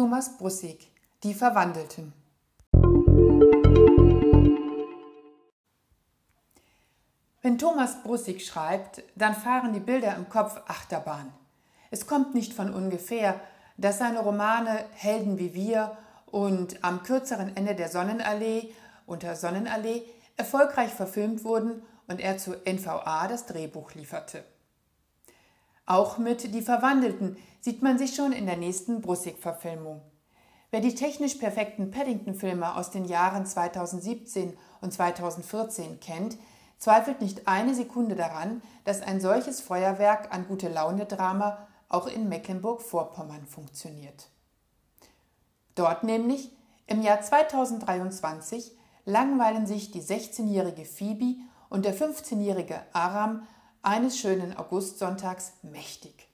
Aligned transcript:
Thomas 0.00 0.38
Brussig 0.38 0.90
Die 1.24 1.34
Verwandelten 1.34 2.14
Wenn 7.42 7.58
Thomas 7.58 8.02
Brussig 8.02 8.46
schreibt, 8.46 9.02
dann 9.14 9.34
fahren 9.34 9.74
die 9.74 9.78
Bilder 9.78 10.16
im 10.16 10.30
Kopf 10.30 10.58
Achterbahn. 10.68 11.30
Es 11.90 12.06
kommt 12.06 12.34
nicht 12.34 12.54
von 12.54 12.72
ungefähr, 12.72 13.38
dass 13.76 13.98
seine 13.98 14.20
Romane 14.20 14.86
Helden 14.94 15.38
wie 15.38 15.52
wir 15.52 15.98
und 16.30 16.82
am 16.82 17.02
kürzeren 17.02 17.54
Ende 17.54 17.74
der 17.74 17.90
Sonnenallee 17.90 18.72
unter 19.04 19.36
Sonnenallee 19.36 20.04
erfolgreich 20.38 20.94
verfilmt 20.94 21.44
wurden 21.44 21.82
und 22.08 22.20
er 22.22 22.38
zu 22.38 22.52
NVA 22.52 23.28
das 23.28 23.44
Drehbuch 23.44 23.92
lieferte. 23.92 24.44
Auch 25.90 26.18
mit 26.18 26.54
Die 26.54 26.62
Verwandelten 26.62 27.36
sieht 27.60 27.82
man 27.82 27.98
sich 27.98 28.14
schon 28.14 28.30
in 28.30 28.46
der 28.46 28.56
nächsten 28.56 29.00
Brussig-Verfilmung. 29.00 30.00
Wer 30.70 30.80
die 30.80 30.94
technisch 30.94 31.34
perfekten 31.34 31.90
Paddington-Filme 31.90 32.76
aus 32.76 32.92
den 32.92 33.06
Jahren 33.06 33.44
2017 33.44 34.56
und 34.80 34.92
2014 34.92 35.98
kennt, 35.98 36.38
zweifelt 36.78 37.20
nicht 37.20 37.48
eine 37.48 37.74
Sekunde 37.74 38.14
daran, 38.14 38.62
dass 38.84 39.02
ein 39.02 39.20
solches 39.20 39.60
Feuerwerk 39.60 40.32
an 40.32 40.46
gute 40.46 40.68
Laune-Drama 40.68 41.58
auch 41.88 42.06
in 42.06 42.28
Mecklenburg-Vorpommern 42.28 43.46
funktioniert. 43.46 44.28
Dort 45.74 46.04
nämlich, 46.04 46.52
im 46.86 47.02
Jahr 47.02 47.20
2023, 47.20 48.78
langweilen 49.06 49.66
sich 49.66 49.90
die 49.90 50.02
16-jährige 50.02 50.84
Phoebe 50.84 51.40
und 51.68 51.84
der 51.84 51.96
15-jährige 51.96 52.80
Aram 52.92 53.42
eines 53.82 54.18
schönen 54.18 54.56
Augustsonntags 54.56 55.52
mächtig. 55.62 56.28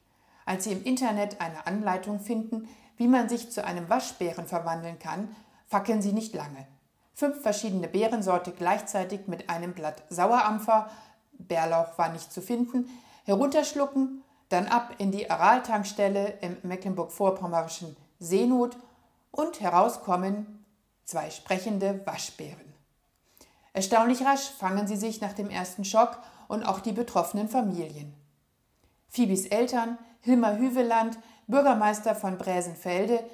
Als 0.45 0.65
sie 0.65 0.73
im 0.73 0.85
Internet 0.85 1.41
eine 1.41 1.67
Anleitung 1.67 2.21
finden, 2.21 2.69
wie 2.97 3.09
man 3.09 3.29
sich 3.29 3.51
zu 3.51 3.65
einem 3.65 3.89
Waschbären 3.89 4.47
verwandeln 4.47 4.99
kann, 4.99 5.35
fackeln 5.67 6.03
sie 6.03 6.13
nicht 6.13 6.35
lange. 6.35 6.67
Fünf 7.15 7.43
verschiedene 7.43 7.89
Beerensorte 7.89 8.53
gleichzeitig 8.53 9.27
mit 9.27 9.49
einem 9.51 9.73
Blatt 9.73 10.03
Sauerampfer, 10.11 10.91
Bärlauch 11.33 11.99
war 11.99 12.11
nicht 12.11 12.33
zu 12.33 12.41
finden, 12.41 12.89
herunterschlucken, 13.25 14.23
dann 14.49 14.67
ab 14.67 14.95
in 14.99 15.11
die 15.11 15.31
Araltankstelle 15.31 16.39
im 16.41 16.57
Mecklenburg-Vorpommerischen 16.63 17.97
Seenot 18.19 18.77
und 19.31 19.61
herauskommen 19.61 20.65
zwei 21.05 21.31
sprechende 21.31 22.01
Waschbären. 22.07 22.75
Erstaunlich 23.73 24.25
rasch 24.25 24.49
fangen 24.59 24.87
sie 24.87 24.97
sich 24.97 25.21
nach 25.21 25.33
dem 25.33 25.51
ersten 25.51 25.85
Schock 25.85 26.19
und 26.49 26.65
auch 26.65 26.81
die 26.81 26.93
betroffenen 26.93 27.49
Familien. 27.49 28.15
Phoebes 29.09 29.47
Eltern, 29.47 29.99
Hilmar 30.21 30.59
Hüveland, 30.59 31.19
Bürgermeister 31.47 32.15
von 32.15 32.39
Bräsenfelde, 32.39 33.25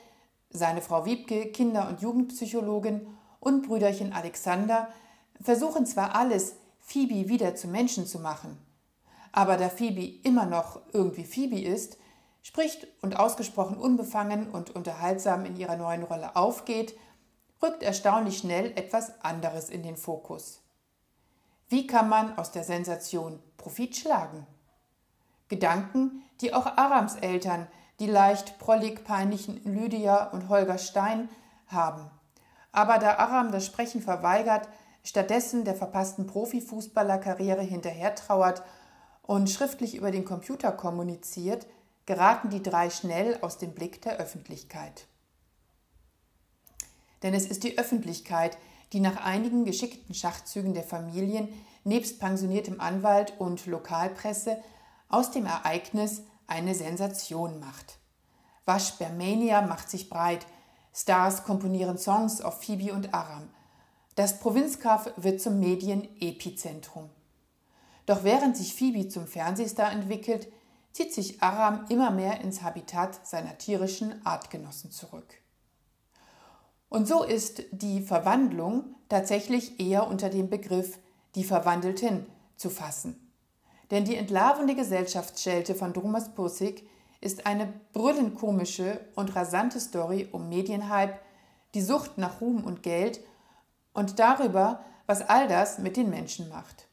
seine 0.50 0.82
Frau 0.82 1.04
Wiebke, 1.06 1.46
Kinder- 1.46 1.88
und 1.88 2.02
Jugendpsychologin 2.02 3.06
und 3.40 3.66
Brüderchen 3.66 4.12
Alexander 4.12 4.88
versuchen 5.40 5.86
zwar 5.86 6.14
alles, 6.14 6.54
Phoebe 6.80 7.28
wieder 7.28 7.54
zu 7.54 7.68
Menschen 7.68 8.06
zu 8.06 8.18
machen, 8.18 8.58
aber 9.32 9.56
da 9.56 9.68
Phoebe 9.68 10.04
immer 10.22 10.46
noch 10.46 10.80
irgendwie 10.92 11.24
Phoebe 11.24 11.60
ist, 11.60 11.96
spricht 12.42 12.86
und 13.00 13.18
ausgesprochen 13.18 13.76
unbefangen 13.76 14.50
und 14.50 14.70
unterhaltsam 14.70 15.46
in 15.46 15.56
ihrer 15.56 15.76
neuen 15.76 16.02
Rolle 16.02 16.36
aufgeht, 16.36 16.94
rückt 17.62 17.82
erstaunlich 17.82 18.38
schnell 18.38 18.72
etwas 18.76 19.24
anderes 19.24 19.70
in 19.70 19.82
den 19.82 19.96
Fokus. 19.96 20.61
Wie 21.72 21.86
kann 21.86 22.10
man 22.10 22.36
aus 22.36 22.52
der 22.52 22.64
Sensation 22.64 23.42
Profit 23.56 23.96
schlagen? 23.96 24.46
Gedanken, 25.48 26.22
die 26.42 26.52
auch 26.52 26.66
Arams 26.66 27.14
Eltern, 27.14 27.66
die 27.98 28.04
leicht 28.04 28.58
prollig 28.58 29.04
peinlichen 29.04 29.64
Lydia 29.64 30.24
und 30.32 30.50
Holger 30.50 30.76
Stein, 30.76 31.30
haben. 31.68 32.10
Aber 32.72 32.98
da 32.98 33.14
Aram 33.14 33.52
das 33.52 33.64
Sprechen 33.64 34.02
verweigert, 34.02 34.68
stattdessen 35.02 35.64
der 35.64 35.74
verpassten 35.74 36.26
Profifußballerkarriere 36.26 37.62
hinterhertrauert 37.62 38.62
und 39.22 39.48
schriftlich 39.48 39.94
über 39.94 40.10
den 40.10 40.26
Computer 40.26 40.72
kommuniziert, 40.72 41.66
geraten 42.04 42.50
die 42.50 42.62
drei 42.62 42.90
schnell 42.90 43.38
aus 43.40 43.56
dem 43.56 43.72
Blick 43.72 44.02
der 44.02 44.18
Öffentlichkeit. 44.18 45.06
Denn 47.22 47.34
es 47.34 47.46
ist 47.46 47.64
die 47.64 47.78
Öffentlichkeit, 47.78 48.58
die 48.92 49.00
nach 49.00 49.24
einigen 49.24 49.64
geschickten 49.64 50.14
Schachzügen 50.14 50.74
der 50.74 50.82
Familien 50.82 51.48
nebst 51.84 52.20
pensioniertem 52.20 52.80
Anwalt 52.80 53.34
und 53.38 53.66
Lokalpresse 53.66 54.62
aus 55.08 55.30
dem 55.30 55.46
Ereignis 55.46 56.22
eine 56.46 56.74
Sensation 56.74 57.58
macht. 57.60 57.98
Waschbermania 58.64 59.62
macht 59.62 59.90
sich 59.90 60.08
breit, 60.08 60.46
Stars 60.94 61.44
komponieren 61.44 61.98
Songs 61.98 62.40
auf 62.40 62.62
Phoebe 62.62 62.92
und 62.92 63.14
Aram. 63.14 63.48
Das 64.14 64.40
Provinzkaff 64.40 65.10
wird 65.16 65.40
zum 65.40 65.58
Medienepizentrum. 65.58 67.08
Doch 68.04 68.24
während 68.24 68.56
sich 68.56 68.74
Phoebe 68.74 69.08
zum 69.08 69.26
Fernsehstar 69.26 69.90
entwickelt, 69.90 70.52
zieht 70.92 71.14
sich 71.14 71.42
Aram 71.42 71.86
immer 71.88 72.10
mehr 72.10 72.40
ins 72.42 72.62
Habitat 72.62 73.26
seiner 73.26 73.56
tierischen 73.56 74.24
Artgenossen 74.26 74.90
zurück. 74.90 75.41
Und 76.92 77.08
so 77.08 77.22
ist 77.22 77.62
die 77.70 78.02
Verwandlung 78.02 78.84
tatsächlich 79.08 79.80
eher 79.80 80.08
unter 80.08 80.28
dem 80.28 80.50
Begriff 80.50 80.98
die 81.34 81.42
Verwandelten 81.42 82.26
zu 82.56 82.68
fassen. 82.68 83.32
Denn 83.90 84.04
die 84.04 84.14
entlarvende 84.14 84.74
Gesellschaftsschelte 84.74 85.74
von 85.74 85.94
Thomas 85.94 86.34
Pussig 86.34 86.86
ist 87.22 87.46
eine 87.46 87.72
brüllend 87.94 88.34
komische 88.34 89.00
und 89.14 89.34
rasante 89.34 89.80
Story 89.80 90.28
um 90.32 90.50
Medienhype, 90.50 91.18
die 91.72 91.80
Sucht 91.80 92.18
nach 92.18 92.42
Ruhm 92.42 92.62
und 92.62 92.82
Geld 92.82 93.20
und 93.94 94.18
darüber, 94.18 94.84
was 95.06 95.26
all 95.26 95.48
das 95.48 95.78
mit 95.78 95.96
den 95.96 96.10
Menschen 96.10 96.50
macht. 96.50 96.88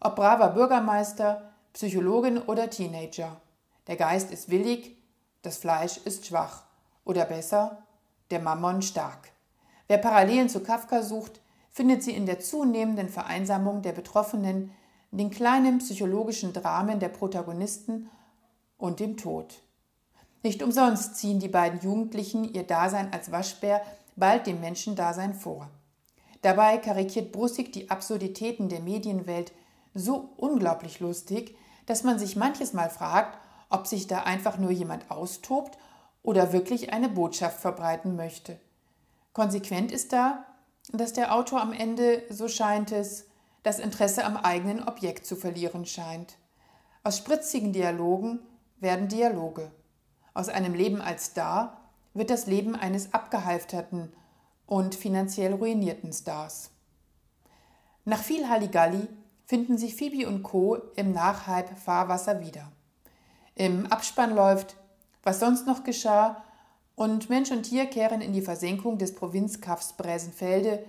Ob 0.00 0.16
braver 0.16 0.48
Bürgermeister, 0.48 1.52
Psychologin 1.72 2.38
oder 2.38 2.68
Teenager. 2.68 3.40
Der 3.86 3.94
Geist 3.94 4.32
ist 4.32 4.50
willig, 4.50 4.96
das 5.42 5.56
Fleisch 5.56 5.98
ist 5.98 6.26
schwach. 6.26 6.64
Oder 7.04 7.26
besser, 7.26 7.85
der 8.30 8.40
Mammon 8.40 8.82
stark. 8.82 9.32
Wer 9.88 9.98
Parallelen 9.98 10.48
zu 10.48 10.60
Kafka 10.60 11.02
sucht, 11.02 11.40
findet 11.70 12.02
sie 12.02 12.12
in 12.12 12.26
der 12.26 12.40
zunehmenden 12.40 13.08
Vereinsamung 13.08 13.82
der 13.82 13.92
Betroffenen, 13.92 14.72
den 15.10 15.30
kleinen 15.30 15.78
psychologischen 15.78 16.52
Dramen 16.52 17.00
der 17.00 17.08
Protagonisten 17.08 18.10
und 18.78 19.00
dem 19.00 19.16
Tod. 19.16 19.62
Nicht 20.42 20.62
umsonst 20.62 21.16
ziehen 21.16 21.40
die 21.40 21.48
beiden 21.48 21.80
Jugendlichen 21.80 22.44
ihr 22.44 22.64
Dasein 22.64 23.12
als 23.12 23.32
Waschbär 23.32 23.82
bald 24.16 24.46
dem 24.46 24.60
Menschendasein 24.60 25.34
vor. 25.34 25.68
Dabei 26.42 26.78
karikiert 26.78 27.32
Brussig 27.32 27.72
die 27.72 27.90
Absurditäten 27.90 28.68
der 28.68 28.80
Medienwelt 28.80 29.52
so 29.94 30.30
unglaublich 30.36 31.00
lustig, 31.00 31.56
dass 31.86 32.04
man 32.04 32.18
sich 32.18 32.36
manches 32.36 32.72
Mal 32.72 32.90
fragt, 32.90 33.38
ob 33.70 33.86
sich 33.86 34.06
da 34.06 34.20
einfach 34.20 34.58
nur 34.58 34.70
jemand 34.70 35.10
austobt 35.10 35.78
oder 36.26 36.52
wirklich 36.52 36.92
eine 36.92 37.08
Botschaft 37.08 37.60
verbreiten 37.60 38.16
möchte. 38.16 38.58
Konsequent 39.32 39.92
ist 39.92 40.12
da, 40.12 40.44
dass 40.92 41.12
der 41.12 41.32
Autor 41.32 41.62
am 41.62 41.72
Ende, 41.72 42.24
so 42.30 42.48
scheint 42.48 42.90
es, 42.90 43.26
das 43.62 43.78
Interesse 43.78 44.24
am 44.24 44.36
eigenen 44.36 44.86
Objekt 44.86 45.24
zu 45.24 45.36
verlieren 45.36 45.86
scheint. 45.86 46.36
Aus 47.04 47.18
spritzigen 47.18 47.72
Dialogen 47.72 48.40
werden 48.80 49.06
Dialoge. 49.08 49.70
Aus 50.34 50.48
einem 50.48 50.74
Leben 50.74 51.00
als 51.00 51.26
Star 51.26 51.80
wird 52.12 52.30
das 52.30 52.46
Leben 52.46 52.74
eines 52.74 53.14
abgehalfterten 53.14 54.12
und 54.66 54.96
finanziell 54.96 55.54
ruinierten 55.54 56.12
Stars. 56.12 56.70
Nach 58.04 58.22
viel 58.22 58.48
Halligalli 58.48 59.06
finden 59.44 59.78
sich 59.78 59.94
Phoebe 59.94 60.26
und 60.26 60.42
Co. 60.42 60.76
im 60.96 61.12
Nachhype-Fahrwasser 61.12 62.40
wieder. 62.40 62.72
Im 63.54 63.86
Abspann 63.86 64.34
läuft 64.34 64.76
Was 65.26 65.40
sonst 65.40 65.66
noch 65.66 65.82
geschah 65.82 66.44
und 66.94 67.28
Mensch 67.30 67.50
und 67.50 67.64
Tier 67.64 67.86
kehren 67.86 68.20
in 68.20 68.32
die 68.32 68.42
Versenkung 68.42 68.96
des 68.96 69.12
Provinzkaffs 69.12 69.94
Bräsenfelde 69.94 70.84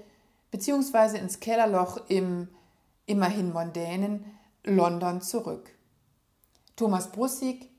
bzw. 0.52 1.18
ins 1.18 1.40
Kellerloch 1.40 2.08
im 2.08 2.48
immerhin 3.08 3.52
mondänen 3.52 4.24
London 4.64 5.22
zurück. 5.22 5.72
Thomas 6.76 7.12
Brussig, 7.12 7.72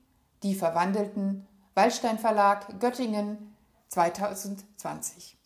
Die 0.43 0.53
Verwandelten, 0.53 1.47
Waldstein 1.75 2.19
Verlag, 2.19 2.77
Göttingen 2.81 3.55
2020. 3.87 5.38